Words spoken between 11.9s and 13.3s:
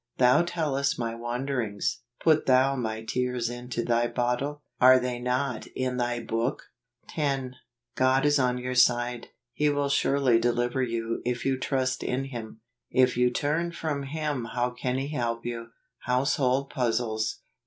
in Him; if you